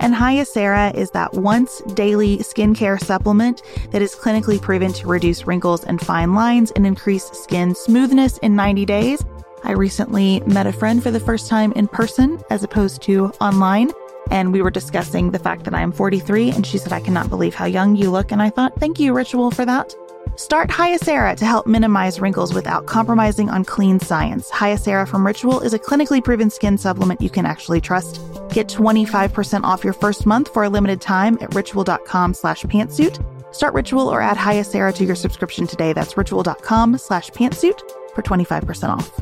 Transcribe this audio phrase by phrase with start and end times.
[0.00, 5.84] and Hyacera is that once daily skincare supplement that is clinically proven to reduce wrinkles
[5.84, 9.24] and fine lines and increase skin smoothness in 90 days.
[9.64, 13.90] I recently met a friend for the first time in person as opposed to online.
[14.30, 17.28] And we were discussing the fact that I am 43, and she said, I cannot
[17.28, 18.32] believe how young you look.
[18.32, 19.94] And I thought, thank you, Ritual, for that.
[20.36, 24.50] Start Hyacera to help minimize wrinkles without compromising on clean science.
[24.50, 28.20] Hyacera from Ritual is a clinically proven skin supplement you can actually trust.
[28.56, 33.22] Get 25% off your first month for a limited time at ritual.com slash pantsuit.
[33.54, 35.92] Start Ritual or add Hyacera to your subscription today.
[35.92, 37.78] That's ritual.com slash pantsuit
[38.14, 39.12] for 25% off.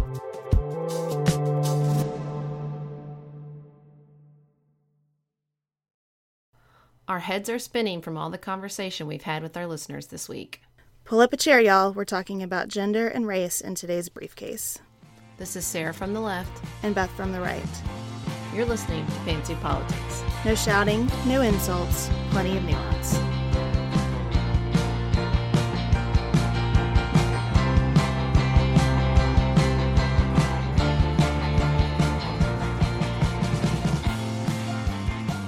[7.09, 10.61] Our heads are spinning from all the conversation we've had with our listeners this week.
[11.05, 11.93] Pull up a chair, y'all.
[11.93, 14.79] We're talking about gender and race in today's briefcase.
[15.39, 16.65] This is Sarah from the left.
[16.85, 18.14] And Beth from the right.
[18.55, 20.23] You're listening to Pantsuit Politics.
[20.45, 23.15] No shouting, no insults, plenty of nuance.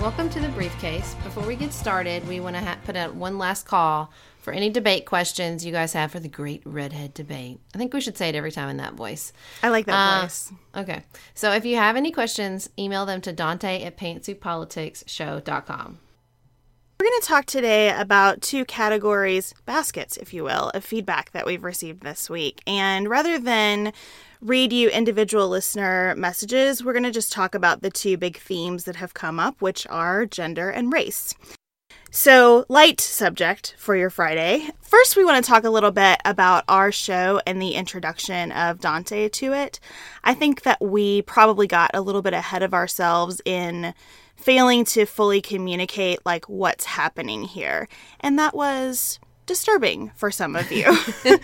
[0.01, 1.15] Welcome to the briefcase.
[1.23, 4.11] Before we get started, we want to ha- put out one last call
[4.47, 7.59] for any debate questions you guys have for the great redhead debate.
[7.75, 9.33] I think we should say it every time in that voice.
[9.61, 10.53] I like that uh, voice.
[10.77, 11.03] Okay.
[11.35, 15.99] So if you have any questions, email them to Dante at pantsuitpoliticsshow.com.
[17.01, 21.45] We're going to talk today about two categories, baskets, if you will, of feedback that
[21.45, 22.63] we've received this week.
[22.69, 23.93] And rather than
[24.41, 28.85] read you individual listener messages, we're going to just talk about the two big themes
[28.85, 31.35] that have come up, which are gender and race.
[32.17, 34.71] So, light subject for your Friday.
[34.81, 38.81] First, we want to talk a little bit about our show and the introduction of
[38.81, 39.79] Dante to it.
[40.25, 43.93] I think that we probably got a little bit ahead of ourselves in
[44.35, 47.87] failing to fully communicate like what's happening here.
[48.21, 50.97] And that was disturbing for some of you.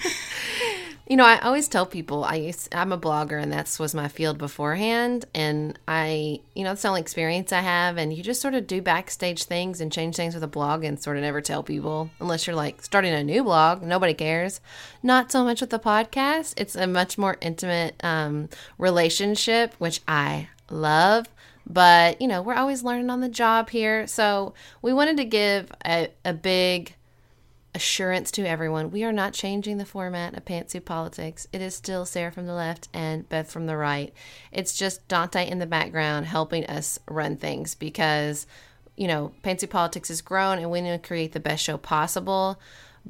[1.06, 4.06] You know, I always tell people I used, I'm a blogger and that's was my
[4.08, 5.24] field beforehand.
[5.34, 7.98] And I, you know, it's the only experience I have.
[7.98, 11.02] And you just sort of do backstage things and change things with a blog and
[11.02, 13.82] sort of never tell people unless you're like starting a new blog.
[13.82, 14.60] Nobody cares.
[15.02, 16.54] Not so much with the podcast.
[16.56, 18.48] It's a much more intimate um,
[18.78, 21.28] relationship, which I love.
[21.66, 24.06] But, you know, we're always learning on the job here.
[24.06, 26.94] So we wanted to give a, a big,
[27.74, 31.46] assurance to everyone we are not changing the format of Pantsuit Politics.
[31.52, 34.12] It is still Sarah from the left and Beth from the right.
[34.50, 38.46] It's just Dante in the background helping us run things because,
[38.96, 42.60] you know, Pantsuit Politics has grown and we need to create the best show possible.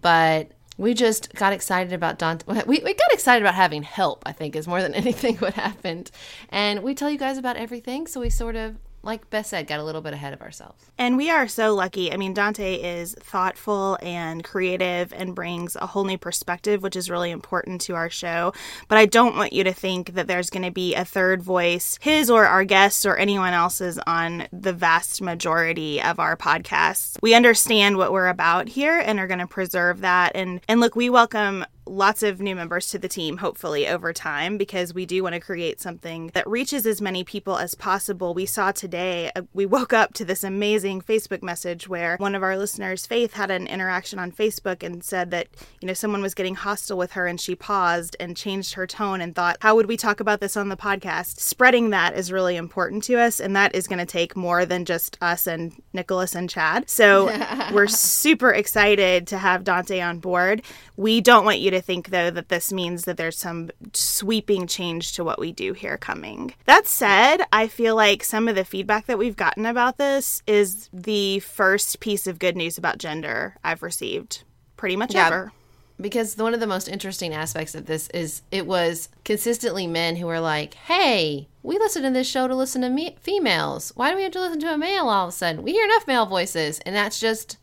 [0.00, 2.44] But we just got excited about Dante.
[2.66, 6.10] We, we got excited about having help, I think, is more than anything what happened.
[6.50, 8.06] And we tell you guys about everything.
[8.06, 10.84] So we sort of like Beth said, got a little bit ahead of ourselves.
[10.96, 12.12] And we are so lucky.
[12.12, 17.10] I mean, Dante is thoughtful and creative and brings a whole new perspective, which is
[17.10, 18.52] really important to our show.
[18.88, 21.98] But I don't want you to think that there's going to be a third voice,
[22.00, 27.18] his or our guests or anyone else's, on the vast majority of our podcasts.
[27.22, 30.32] We understand what we're about here and are going to preserve that.
[30.34, 34.56] And and look, we welcome lots of new members to the team, hopefully, over time,
[34.56, 38.34] because we do want to create something that reaches as many people as possible.
[38.34, 42.42] We saw today, uh, we woke up to this amazing Facebook message where one of
[42.42, 45.48] our listeners, Faith, had an interaction on Facebook and said that,
[45.80, 49.20] you know, someone was getting hostile with her and she paused and changed her tone
[49.20, 51.40] and thought, how would we talk about this on the podcast?
[51.40, 54.84] Spreading that is really important to us, and that is going to take more than
[54.84, 56.88] just us and Nicholas and Chad.
[56.88, 57.26] So
[57.72, 60.62] we're super excited to have Dante on board.
[60.96, 65.12] We don't want you to think, though, that this means that there's some sweeping change
[65.14, 66.54] to what we do here coming.
[66.66, 70.88] That said, I feel like some of the feedback that we've gotten about this is
[70.92, 74.44] the first piece of good news about gender I've received
[74.76, 75.26] pretty much Yeah.
[75.28, 75.52] ever.
[76.00, 80.26] because one of the most interesting aspects of this is it was consistently men who
[80.26, 83.92] were like, "Hey, we listen to this show to listen to me- females.
[83.94, 85.62] Why do we have to listen to a male all of a sudden?
[85.62, 87.56] We hear enough male voices." And that's just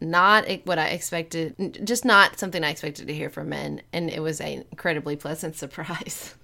[0.00, 4.20] not what I expected, just not something I expected to hear from men, and it
[4.20, 6.34] was an incredibly pleasant surprise.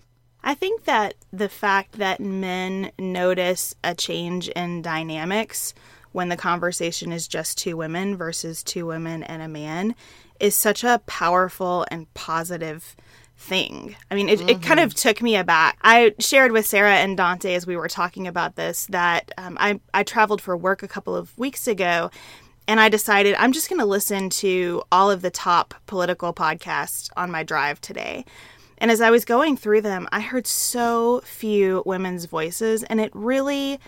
[0.44, 5.72] I think that the fact that men notice a change in dynamics
[6.10, 9.94] when the conversation is just two women versus two women and a man
[10.40, 12.96] is such a powerful and positive
[13.36, 13.96] thing.
[14.10, 15.78] I mean, it, it kind of took me aback.
[15.82, 19.80] I shared with Sarah and Dante as we were talking about this that um, I,
[19.94, 22.10] I traveled for work a couple of weeks ago
[22.68, 27.10] and I decided I'm just going to listen to all of the top political podcasts
[27.16, 28.24] on my drive today.
[28.78, 33.12] And as I was going through them, I heard so few women's voices, and it
[33.14, 33.78] really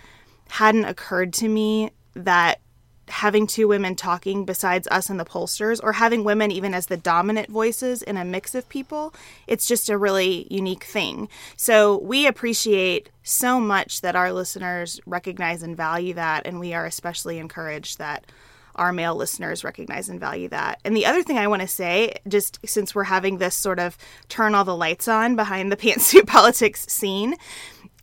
[0.49, 2.61] hadn't occurred to me that
[3.09, 6.97] having two women talking besides us and the pollsters, or having women even as the
[6.97, 9.13] dominant voices in a mix of people,
[9.47, 11.29] it's just a really unique thing.
[11.57, 16.87] So we appreciate so much that our listeners recognize and value that, and we are
[16.87, 18.25] especially encouraged that
[18.77, 20.81] our male listeners recognize and value that.
[20.85, 23.97] And the other thing I want to say, just since we're having this sort of
[24.29, 27.37] turn all the lights on behind the pantsuit politics scene,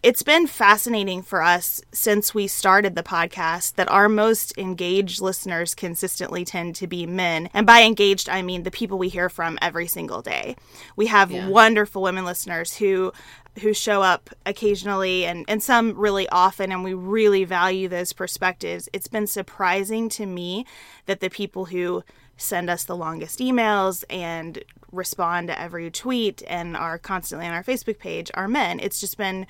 [0.03, 5.75] it's been fascinating for us since we started the podcast that our most engaged listeners
[5.75, 7.51] consistently tend to be men.
[7.53, 10.55] And by engaged, I mean the people we hear from every single day.
[10.95, 13.13] We have wonderful women listeners who
[13.59, 18.87] who show up occasionally and, and some really often and we really value those perspectives.
[18.93, 20.65] It's been surprising to me
[21.05, 22.03] that the people who
[22.37, 27.63] send us the longest emails and respond to every tweet and are constantly on our
[27.63, 28.79] Facebook page are men.
[28.79, 29.47] It's just been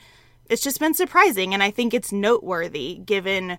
[0.49, 3.57] it's just been surprising and I think it's noteworthy given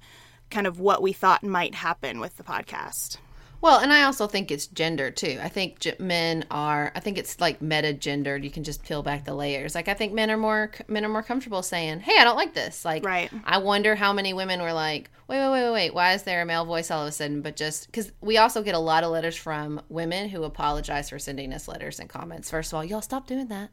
[0.50, 3.16] kind of what we thought might happen with the podcast.
[3.62, 5.38] Well, and I also think it's gender too.
[5.40, 6.90] I think men are.
[6.96, 8.44] I think it's like meta gendered.
[8.44, 9.76] You can just peel back the layers.
[9.76, 12.54] Like I think men are more men are more comfortable saying, "Hey, I don't like
[12.54, 13.30] this." Like, Right.
[13.44, 15.94] I wonder how many women were like, "Wait, wait, wait, wait, wait.
[15.94, 18.64] Why is there a male voice all of a sudden?" But just because we also
[18.64, 22.50] get a lot of letters from women who apologize for sending us letters and comments.
[22.50, 23.70] First of all, y'all stop doing that.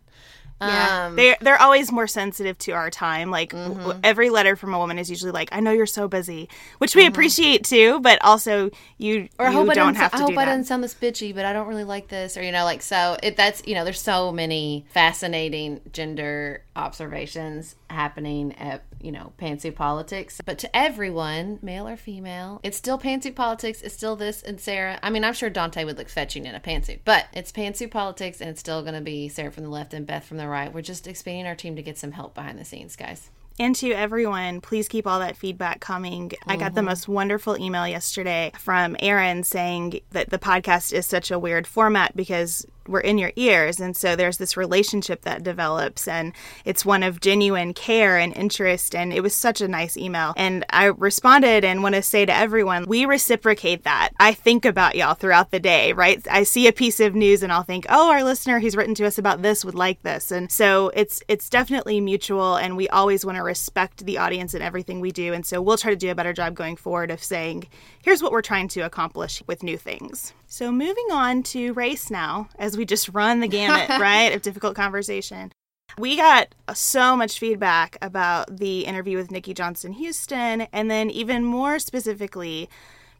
[0.61, 3.31] Yeah, Um, they're they're always more sensitive to our time.
[3.31, 6.49] Like w- every letter from a woman is usually like, "I know you're so busy,"
[6.79, 7.99] which we appreciate too.
[8.01, 10.45] But also, you or I you hope I don't have to I hope do I
[10.45, 13.17] didn't sound this bitchy, but I don't really like this, or you know, like so.
[13.23, 19.75] It that's you know, there's so many fascinating gender observations happening at you know pantsuit
[19.75, 20.41] politics.
[20.45, 23.81] But to everyone, male or female, it's still pantsuit politics.
[23.81, 24.99] It's still this and Sarah.
[25.03, 28.41] I mean, I'm sure Dante would look fetching in a pantsuit, but it's pantsuit politics,
[28.41, 30.73] and it's still going to be Sarah from the left and Beth from the right.
[30.73, 33.29] We're just expanding our team to get some help behind the scenes, guys.
[33.59, 36.31] And to everyone, please keep all that feedback coming.
[36.47, 36.85] I got the mhm.
[36.85, 42.15] most wonderful email yesterday from Aaron saying that the podcast is such a weird format
[42.15, 43.79] because we're in your ears.
[43.79, 46.33] And so there's this relationship that develops, and
[46.65, 48.95] it's one of genuine care and interest.
[48.95, 50.33] And it was such a nice email.
[50.35, 54.09] And I responded and want to say to everyone, we reciprocate that.
[54.19, 56.25] I think about y'all throughout the day, right?
[56.29, 59.05] I see a piece of news and I'll think, oh, our listener who's written to
[59.05, 60.31] us about this would like this.
[60.31, 64.63] And so it's it's definitely mutual and we always want to respect the audience and
[64.63, 65.33] everything we do.
[65.33, 67.67] And so we'll try to do a better job going forward of saying,
[68.03, 70.33] here's what we're trying to accomplish with new things.
[70.51, 74.73] So moving on to race now, as we just run the gamut, right, of difficult
[74.73, 75.51] conversation.
[75.97, 81.43] We got so much feedback about the interview with Nikki Johnson Huston, and then even
[81.43, 82.69] more specifically,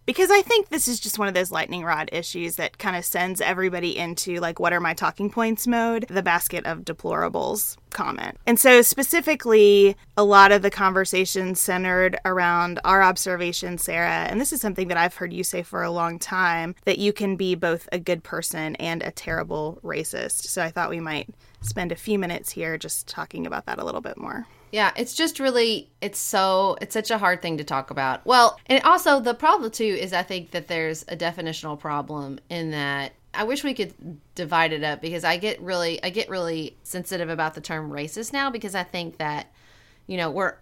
[0.10, 3.06] because I think this is just one of those lightning rod issues that kind of
[3.06, 6.08] sends everybody into like, what are my talking points mode?
[6.10, 8.36] The basket of deplorables comment.
[8.48, 14.51] And so, specifically, a lot of the conversation centered around our observation, Sarah, and this
[14.51, 17.54] is something that I've heard you say for a long time that you can be
[17.54, 20.48] both a good person and a terrible racist.
[20.48, 21.30] So, I thought we might
[21.62, 24.48] spend a few minutes here just talking about that a little bit more.
[24.71, 28.25] Yeah, it's just really it's so it's such a hard thing to talk about.
[28.25, 32.71] Well, and also the problem too is I think that there's a definitional problem in
[32.71, 33.93] that I wish we could
[34.35, 38.33] divide it up because I get really I get really sensitive about the term racist
[38.33, 39.51] now because I think that
[40.07, 40.55] you know we're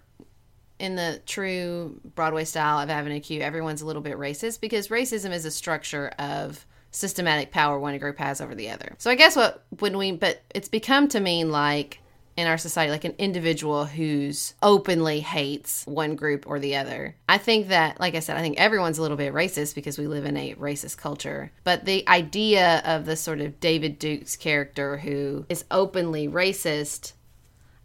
[0.80, 5.32] in the true Broadway style of Avenue Q everyone's a little bit racist because racism
[5.32, 8.96] is a structure of systematic power one group has over the other.
[8.98, 12.00] So I guess what when we but it's become to mean like
[12.38, 17.16] in our society like an individual who's openly hates one group or the other.
[17.28, 20.08] I think that like I said I think everyone's a little bit racist because we
[20.08, 21.52] live in a racist culture.
[21.64, 27.14] But the idea of the sort of David Duke's character who is openly racist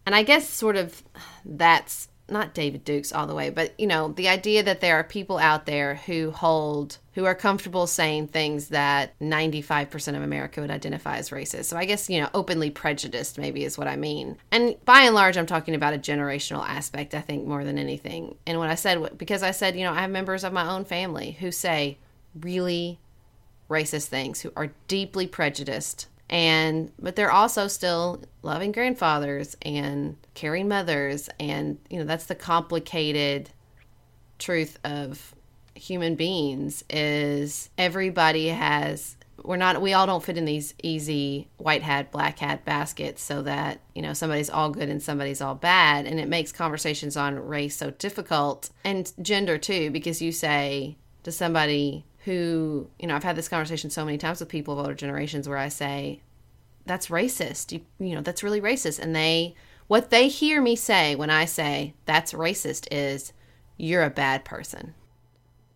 [0.04, 1.02] and I guess sort of
[1.44, 5.04] that's not David Dukes all the way, but you know, the idea that there are
[5.04, 10.70] people out there who hold who are comfortable saying things that 95% of America would
[10.70, 11.66] identify as racist.
[11.66, 14.38] So I guess, you know, openly prejudiced maybe is what I mean.
[14.50, 18.36] And by and large, I'm talking about a generational aspect, I think, more than anything.
[18.46, 20.86] And what I said, because I said, you know, I have members of my own
[20.86, 21.98] family who say
[22.40, 22.98] really
[23.68, 30.66] racist things, who are deeply prejudiced and but they're also still loving grandfathers and caring
[30.66, 31.28] mothers.
[31.38, 33.50] And you know that's the complicated
[34.38, 35.34] truth of
[35.74, 41.82] human beings is everybody has we're not we all don't fit in these easy white
[41.82, 46.06] hat black hat baskets so that you know somebody's all good and somebody's all bad.
[46.06, 48.70] And it makes conversations on race so difficult.
[48.84, 53.90] And gender too because you say to somebody who, you know, I've had this conversation
[53.90, 56.20] so many times with people of older generations where I say,
[56.86, 57.72] that's racist.
[57.72, 58.98] You, you know, that's really racist.
[58.98, 59.54] And they,
[59.88, 63.32] what they hear me say when I say that's racist is,
[63.76, 64.94] you're a bad person.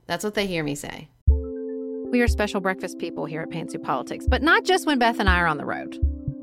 [0.06, 1.08] That's what they hear me say.
[1.28, 5.28] We are special breakfast people here at Pantsuit Politics, but not just when Beth and
[5.28, 5.98] I are on the road.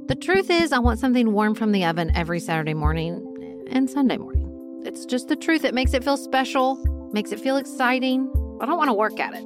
[0.10, 4.18] The truth is, I want something warm from the oven every Saturday morning and Sunday
[4.18, 4.82] morning.
[4.86, 5.64] It's just the truth.
[5.64, 6.76] It makes it feel special,
[7.14, 8.30] makes it feel exciting.
[8.60, 9.46] I don't want to work at it.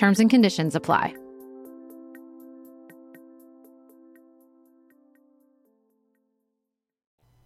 [0.00, 1.14] Terms and conditions apply.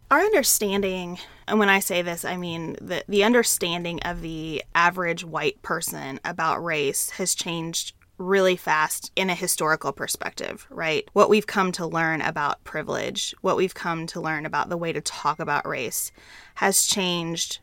[0.08, 1.18] our understanding,
[1.48, 6.20] and when I say this, I mean the, the understanding of the average white person
[6.24, 11.08] about race has changed really fast in a historical perspective, right?
[11.14, 14.92] What we've come to learn about privilege, what we've come to learn about the way
[14.92, 16.12] to talk about race
[16.54, 17.58] has changed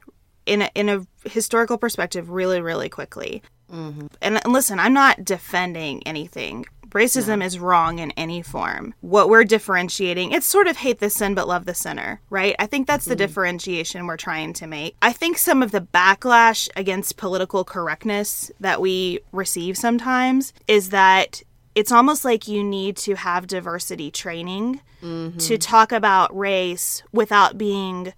[0.46, 3.42] in a, in a historical perspective really, really quickly.
[3.72, 4.08] Mm-hmm.
[4.22, 8.94] And, and listen, I'm not defending anything Racism is wrong in any form.
[9.00, 12.56] What we're differentiating, it's sort of hate the sin but love the sinner, right?
[12.60, 13.20] I think that's the mm-hmm.
[13.20, 14.96] differentiation we're trying to make.
[15.02, 21.42] I think some of the backlash against political correctness that we receive sometimes is that
[21.76, 25.38] it's almost like you need to have diversity training mm-hmm.
[25.38, 28.14] to talk about race without being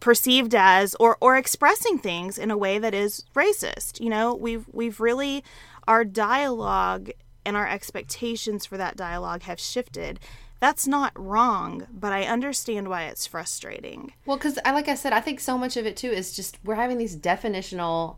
[0.00, 4.00] perceived as or or expressing things in a way that is racist.
[4.00, 5.44] You know, we've we've really
[5.86, 7.10] our dialogue
[7.44, 10.20] and our expectations for that dialogue have shifted.
[10.60, 14.12] That's not wrong, but I understand why it's frustrating.
[14.26, 16.74] Well, because like I said, I think so much of it too is just we're
[16.74, 18.16] having these definitional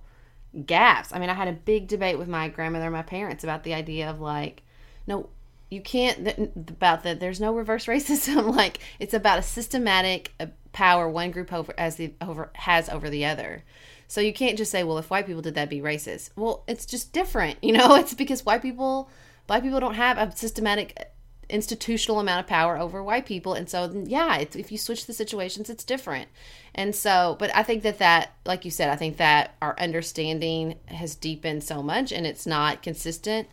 [0.66, 1.12] gaps.
[1.12, 3.74] I mean, I had a big debate with my grandmother and my parents about the
[3.74, 4.62] idea of like,
[5.06, 5.28] no,
[5.70, 7.20] you can't about that.
[7.20, 8.54] There's no reverse racism.
[8.56, 10.32] like it's about a systematic
[10.72, 13.64] power one group over as the over has over the other.
[14.08, 16.30] So you can't just say, well, if white people did that, be racist.
[16.34, 17.94] Well, it's just different, you know.
[17.94, 19.08] It's because white people,
[19.46, 21.04] black people don't have a systematic uh,
[21.48, 25.68] institutional amount of power over white people and so yeah if you switch the situations
[25.68, 26.28] it's different
[26.76, 30.76] and so but i think that that like you said i think that our understanding
[30.86, 33.48] has deepened so much and it's not consistent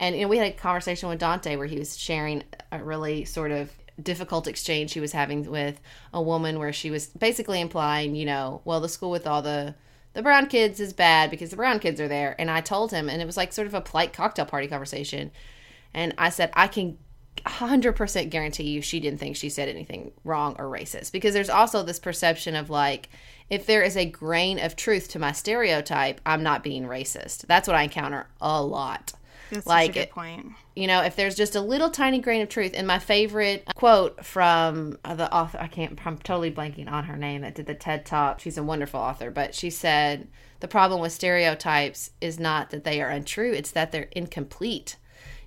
[0.00, 3.22] and you know we had a conversation with dante where he was sharing a really
[3.22, 3.70] sort of
[4.00, 5.80] difficult exchange he was having with
[6.12, 9.74] a woman where she was basically implying you know well the school with all the
[10.14, 12.34] the brown kids is bad because the brown kids are there.
[12.38, 15.30] And I told him, and it was like sort of a polite cocktail party conversation.
[15.94, 16.98] And I said, I can
[17.46, 21.82] 100% guarantee you she didn't think she said anything wrong or racist because there's also
[21.82, 23.08] this perception of like,
[23.48, 27.46] if there is a grain of truth to my stereotype, I'm not being racist.
[27.46, 29.12] That's what I encounter a lot.
[29.52, 30.52] That's like, a good point.
[30.74, 34.24] You know, if there's just a little tiny grain of truth, and my favorite quote
[34.24, 37.74] from uh, the author, I can't, I'm totally blanking on her name that did the
[37.74, 38.40] TED Talk.
[38.40, 40.28] She's a wonderful author, but she said,
[40.60, 44.96] the problem with stereotypes is not that they are untrue, it's that they're incomplete.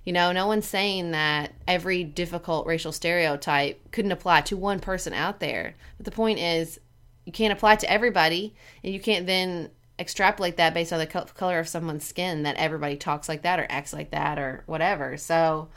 [0.04, 5.12] You know, no one's saying that every difficult racial stereotype couldn't apply to one person
[5.12, 5.74] out there.
[5.96, 6.78] But the point is,
[7.24, 11.58] you can't apply to everybody, and you can't then extrapolate that based on the color
[11.58, 15.16] of someone's skin that everybody talks like that or acts like that or whatever.
[15.16, 15.68] So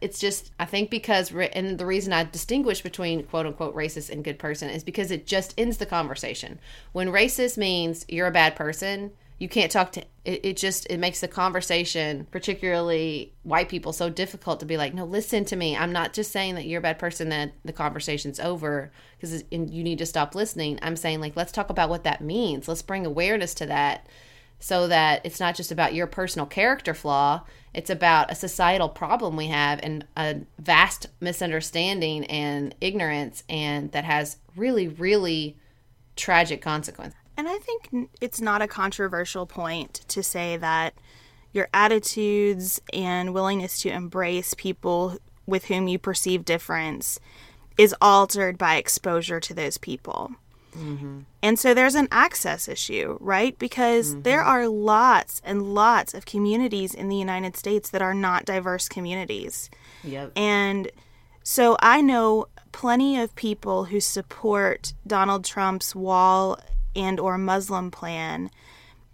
[0.00, 4.24] it's just I think because and the reason I distinguish between quote unquote racist and
[4.24, 6.58] good person is because it just ends the conversation.
[6.92, 10.98] When racist means you're a bad person, you can't talk to it, it just it
[10.98, 15.76] makes the conversation particularly white people so difficult to be like no listen to me.
[15.76, 19.82] I'm not just saying that you're a bad person that the conversation's over because you
[19.82, 20.78] need to stop listening.
[20.82, 22.68] I'm saying like let's talk about what that means.
[22.68, 24.06] Let's bring awareness to that
[24.60, 27.44] so that it's not just about your personal character flaw.
[27.72, 34.04] It's about a societal problem we have and a vast misunderstanding and ignorance and that
[34.04, 35.56] has really really
[36.16, 40.92] tragic consequences and I think it's not a controversial point to say that
[41.52, 47.20] your attitudes and willingness to embrace people with whom you perceive difference
[47.78, 50.32] is altered by exposure to those people.
[50.76, 51.20] Mm-hmm.
[51.40, 53.56] And so there's an access issue, right?
[53.56, 54.22] Because mm-hmm.
[54.22, 58.88] there are lots and lots of communities in the United States that are not diverse
[58.88, 59.70] communities.
[60.02, 60.32] Yep.
[60.34, 60.90] And
[61.44, 66.58] so I know plenty of people who support Donald Trump's wall
[66.98, 68.50] and or Muslim plan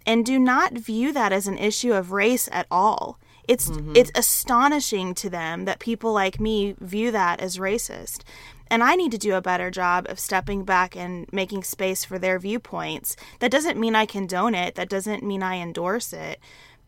[0.05, 3.19] and do not view that as an issue of race at all.
[3.47, 3.93] It's mm-hmm.
[3.95, 8.21] it's astonishing to them that people like me view that as racist.
[8.67, 12.17] And I need to do a better job of stepping back and making space for
[12.17, 13.15] their viewpoints.
[13.39, 16.39] That doesn't mean I condone it, that doesn't mean I endorse it,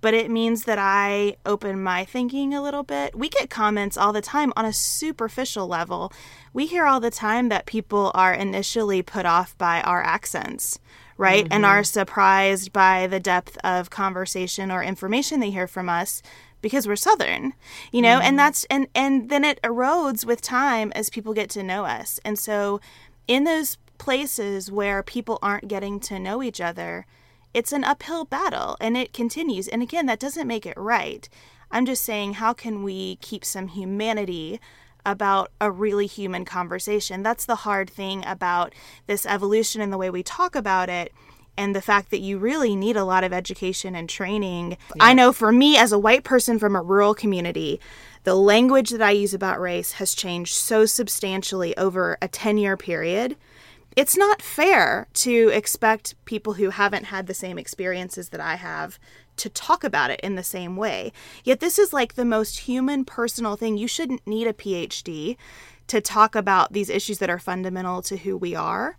[0.02, 3.16] but it means that I open my thinking a little bit.
[3.16, 6.12] We get comments all the time on a superficial level.
[6.54, 10.80] We hear all the time that people are initially put off by our accents
[11.20, 11.46] right?
[11.46, 11.54] Mm-hmm.
[11.54, 16.22] And are surprised by the depth of conversation or information they hear from us
[16.62, 17.54] because we're southern
[17.92, 18.28] you know mm-hmm.
[18.28, 22.20] and that's and and then it erodes with time as people get to know us
[22.26, 22.82] and so
[23.28, 27.06] in those places where people aren't getting to know each other
[27.58, 31.28] it's an uphill battle and it continues and again that doesn't make it right
[31.72, 34.60] i'm just saying how can we keep some humanity
[35.08, 37.24] about a really human conversation.
[37.24, 38.74] That's the hard thing about
[39.08, 41.14] this evolution and the way we talk about it
[41.58, 44.72] and the fact that you really need a lot of education and training.
[44.72, 45.06] Yeah.
[45.06, 47.80] I know for me as a white person from a rural community,
[48.26, 52.76] the language that I use about race has changed so substantially over a 10 year
[52.76, 53.38] period.
[53.98, 59.00] It's not fair to expect people who haven't had the same experiences that I have
[59.38, 61.12] to talk about it in the same way.
[61.44, 63.76] Yet, this is like the most human, personal thing.
[63.76, 65.36] You shouldn't need a PhD
[65.88, 68.98] to talk about these issues that are fundamental to who we are.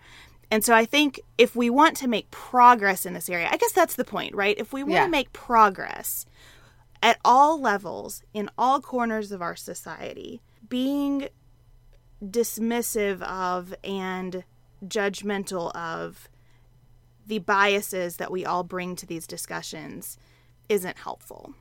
[0.51, 3.73] And so I think if we want to make progress in this area, I guess
[3.73, 4.59] that's the point, right?
[4.59, 5.05] If we want Yeah.
[5.05, 6.27] to make progress
[7.01, 11.29] at all levels, in all corners of our society, being
[12.25, 14.43] dismissive of and
[14.87, 16.29] judgmental of
[17.27, 20.17] the biases that we all bring to these discussions
[20.69, 21.55] isn't helpful.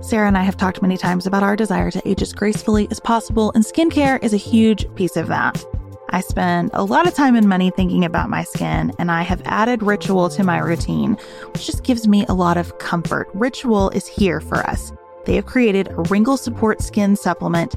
[0.00, 2.98] Sarah and I have talked many times about our desire to age as gracefully as
[2.98, 5.64] possible, and skincare is a huge piece of that.
[6.10, 9.40] I spend a lot of time and money thinking about my skin, and I have
[9.44, 11.16] added Ritual to my routine,
[11.52, 13.28] which just gives me a lot of comfort.
[13.32, 14.92] Ritual is here for us.
[15.24, 17.76] They have created a wrinkle support skin supplement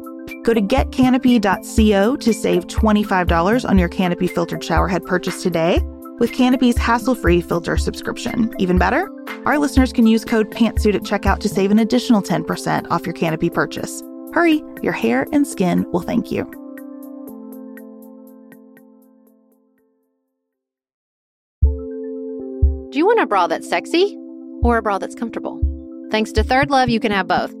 [0.43, 5.79] Go to getcanopy.co to save $25 on your Canopy filtered showerhead purchase today
[6.19, 8.53] with Canopy's hassle-free filter subscription.
[8.59, 9.09] Even better,
[9.45, 13.13] our listeners can use code PANTSUIT at checkout to save an additional 10% off your
[13.13, 14.03] Canopy purchase.
[14.33, 16.43] Hurry, your hair and skin will thank you.
[22.91, 24.17] Do you want a bra that's sexy
[24.63, 25.59] or a bra that's comfortable?
[26.11, 27.60] Thanks to Third Love, you can have both.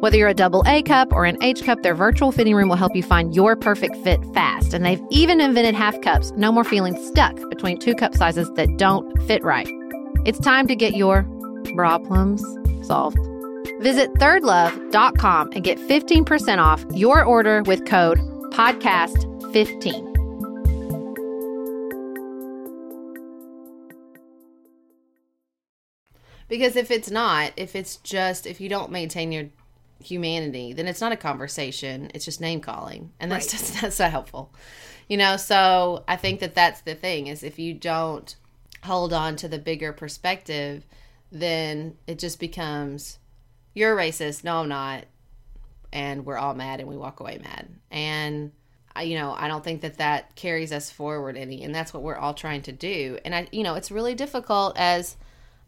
[0.00, 2.76] whether you're a double A cup or an H cup, their virtual fitting room will
[2.76, 4.74] help you find your perfect fit fast.
[4.74, 6.32] And they've even invented half cups.
[6.32, 9.68] No more feeling stuck between two cup sizes that don't fit right.
[10.24, 11.24] It's time to get your
[11.74, 12.42] problems
[12.86, 13.18] solved.
[13.80, 18.18] Visit thirdlove.com and get 15% off your order with code
[18.52, 20.10] podcast15.
[26.48, 29.50] Because if it's not, if it's just if you don't maintain your
[30.00, 32.10] humanity, then it's not a conversation.
[32.14, 34.52] It's just name calling, and that's just that's not helpful.
[35.08, 38.34] You know, so I think that that's the thing is if you don't
[38.84, 40.86] hold on to the bigger perspective,
[41.30, 43.18] then it just becomes
[43.74, 44.44] you're racist.
[44.44, 45.04] No, I'm not,
[45.92, 47.68] and we're all mad, and we walk away mad.
[47.90, 48.52] And
[49.00, 52.16] you know, I don't think that that carries us forward any, and that's what we're
[52.16, 53.18] all trying to do.
[53.24, 55.16] And I, you know, it's really difficult as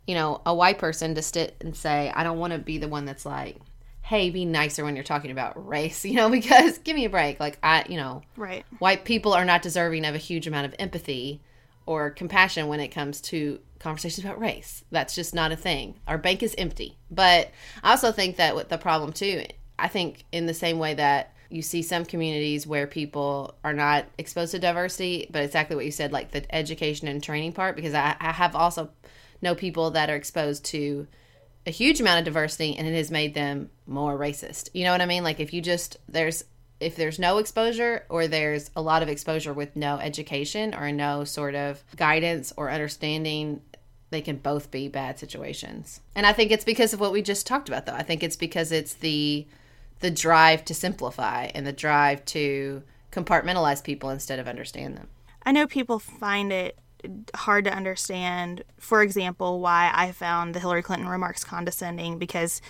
[0.06, 2.88] you know, a white person to sit and say, I don't want to be the
[2.88, 3.56] one that's like,
[4.02, 7.40] hey, be nicer when you're talking about race, you know, because give me a break.
[7.40, 8.64] Like, I, you know, Right.
[8.78, 11.40] white people are not deserving of a huge amount of empathy
[11.86, 14.84] or compassion when it comes to conversations about race.
[14.90, 15.98] That's just not a thing.
[16.06, 16.98] Our bank is empty.
[17.10, 17.50] But
[17.82, 19.44] I also think that with the problem too,
[19.78, 24.06] I think in the same way that you see some communities where people are not
[24.16, 27.94] exposed to diversity, but exactly what you said, like the education and training part, because
[27.94, 28.90] I, I have also
[29.42, 31.06] know people that are exposed to
[31.66, 34.68] a huge amount of diversity and it has made them more racist.
[34.74, 35.22] You know what I mean?
[35.22, 36.44] Like if you just there's
[36.80, 41.22] if there's no exposure or there's a lot of exposure with no education or no
[41.22, 43.62] sort of guidance or understanding
[44.10, 46.00] they can both be bad situations.
[46.14, 47.94] And I think it's because of what we just talked about though.
[47.94, 49.46] I think it's because it's the
[50.00, 55.08] the drive to simplify and the drive to compartmentalize people instead of understand them.
[55.44, 56.78] I know people find it
[57.34, 62.60] hard to understand, for example, why I found the Hillary Clinton remarks condescending because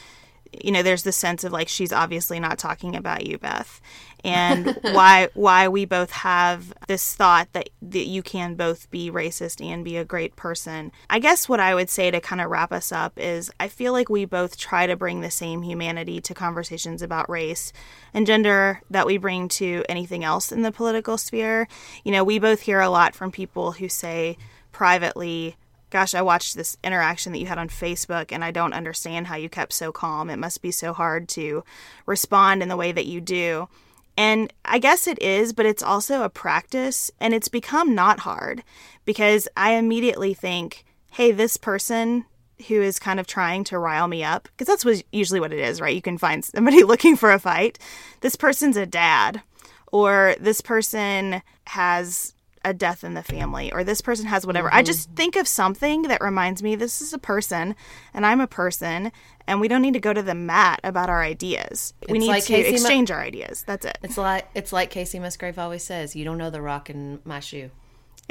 [0.63, 3.81] you know there's this sense of like she's obviously not talking about you beth.
[4.25, 9.65] And why why we both have this thought that that you can both be racist
[9.65, 10.93] and be a great person.
[11.11, 13.93] I guess what i would say to kind of wrap us up is i feel
[13.93, 17.73] like we both try to bring the same humanity to conversations about race
[18.15, 21.69] and gender that we bring to anything else in the political sphere.
[22.05, 24.37] You know we both hear a lot from people who say
[24.73, 25.57] privately
[25.93, 29.37] gosh, I watched this interaction that you had on Facebook and I don't understand how
[29.37, 30.31] you kept so calm.
[30.31, 31.65] It must be so hard to
[32.07, 33.69] respond in the way that you do.
[34.17, 38.65] And I guess it is, but it's also a practice and it's become not hard
[39.05, 42.25] because I immediately think, hey, this person
[42.69, 45.59] who is kind of trying to rile me up, because that's what, usually what it
[45.59, 45.95] is, right?
[45.95, 47.79] You can find somebody looking for a fight.
[48.21, 49.43] This person's a dad,
[49.91, 54.69] or this person has a death in the family or this person has whatever.
[54.69, 54.79] Mm-hmm.
[54.79, 57.75] I just think of something that reminds me this is a person
[58.15, 59.13] and I'm a person
[59.47, 61.95] and we don't need to go to the mat about our ideas.
[62.03, 63.65] It's we need like to Casey exchange Ma- our ideas.
[63.67, 63.99] That's it.
[64.03, 67.41] It's like it's like Kacey Musgrave always says, you don't know the rock in my
[67.41, 67.71] shoe.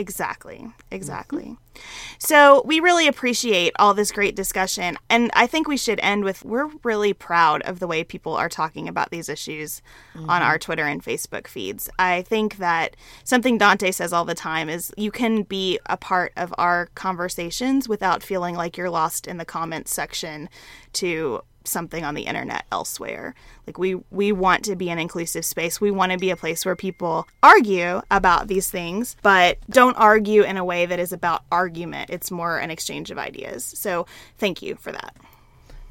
[0.01, 0.67] Exactly.
[0.89, 1.43] Exactly.
[1.43, 1.81] Mm-hmm.
[2.17, 4.97] So, we really appreciate all this great discussion.
[5.11, 8.49] And I think we should end with we're really proud of the way people are
[8.49, 9.83] talking about these issues
[10.15, 10.27] mm-hmm.
[10.27, 11.87] on our Twitter and Facebook feeds.
[11.99, 16.33] I think that something Dante says all the time is you can be a part
[16.35, 20.49] of our conversations without feeling like you're lost in the comments section
[20.93, 23.35] to something on the internet elsewhere.
[23.67, 25.79] Like we we want to be an inclusive space.
[25.79, 30.43] We want to be a place where people argue about these things, but don't argue
[30.43, 32.09] in a way that is about argument.
[32.09, 33.63] It's more an exchange of ideas.
[33.63, 34.05] So,
[34.37, 35.15] thank you for that.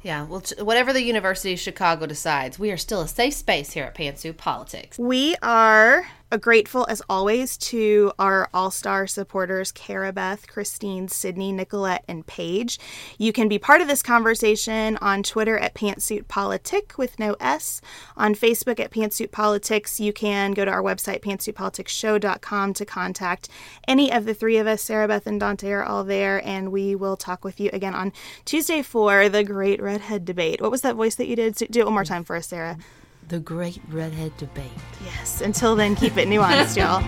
[0.03, 3.83] Yeah, well, whatever the University of Chicago decides, we are still a safe space here
[3.83, 4.97] at Pantsuit Politics.
[4.97, 12.25] We are grateful, as always, to our all star supporters, Carabeth, Christine, Sydney, Nicolette, and
[12.25, 12.79] Paige.
[13.17, 17.81] You can be part of this conversation on Twitter at Pantsuit Politic with no S.
[18.15, 19.99] On Facebook at Pantsuit Politics.
[19.99, 23.49] You can go to our website, pantsuitpoliticsshow.com, to contact
[23.87, 24.81] any of the three of us.
[24.81, 28.13] Sarah Beth and Dante are all there, and we will talk with you again on
[28.45, 30.61] Tuesday for the Great Redhead Debate.
[30.61, 31.55] What was that voice that you did?
[31.55, 32.77] Do it one more time for us, Sarah.
[33.31, 34.65] The Great Redhead Debate.
[35.05, 35.39] Yes.
[35.39, 37.01] Until then, keep it nuanced, y'all.